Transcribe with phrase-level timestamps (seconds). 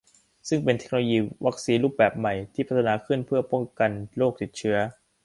[0.49, 4.77] ซึ่งเป็นเทคโนโลยีวัคซีนรูปแบบใหม่ที่พัฒนาขึ้นเพื่อป้องกันโรคติดเชื้อ